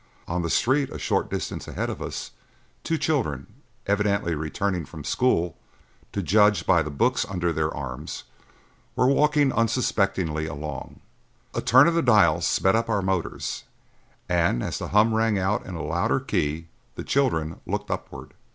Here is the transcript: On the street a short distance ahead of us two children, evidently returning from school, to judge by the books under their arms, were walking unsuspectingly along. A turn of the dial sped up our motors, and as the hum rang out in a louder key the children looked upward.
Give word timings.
On 0.27 0.41
the 0.41 0.49
street 0.49 0.89
a 0.89 0.97
short 0.97 1.29
distance 1.29 1.67
ahead 1.67 1.87
of 1.91 2.01
us 2.01 2.31
two 2.83 2.97
children, 2.97 3.45
evidently 3.85 4.33
returning 4.33 4.83
from 4.83 5.03
school, 5.03 5.55
to 6.11 6.23
judge 6.23 6.65
by 6.65 6.81
the 6.81 6.89
books 6.89 7.23
under 7.29 7.53
their 7.53 7.71
arms, 7.71 8.23
were 8.95 9.05
walking 9.05 9.53
unsuspectingly 9.53 10.47
along. 10.47 11.01
A 11.53 11.61
turn 11.61 11.85
of 11.87 11.93
the 11.93 12.01
dial 12.01 12.41
sped 12.41 12.75
up 12.75 12.89
our 12.89 13.03
motors, 13.03 13.63
and 14.27 14.63
as 14.63 14.79
the 14.79 14.87
hum 14.87 15.13
rang 15.13 15.37
out 15.37 15.67
in 15.67 15.75
a 15.75 15.83
louder 15.83 16.19
key 16.19 16.65
the 16.95 17.03
children 17.03 17.59
looked 17.67 17.91
upward. 17.91 18.33